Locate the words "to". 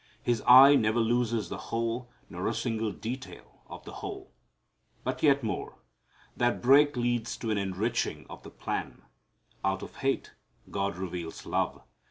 7.37-7.51